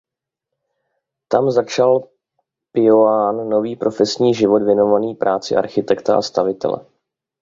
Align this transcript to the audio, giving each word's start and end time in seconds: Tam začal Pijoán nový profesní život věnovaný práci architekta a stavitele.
Tam 1.31 1.51
začal 1.51 2.07
Pijoán 2.71 3.49
nový 3.49 3.75
profesní 3.75 4.33
život 4.33 4.63
věnovaný 4.63 5.15
práci 5.15 5.55
architekta 5.55 6.17
a 6.17 6.21
stavitele. 6.21 6.85